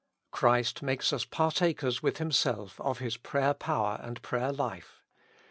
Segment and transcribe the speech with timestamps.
[0.31, 5.03] Christ makes us partakers with Himself of His prayer power and prayer life.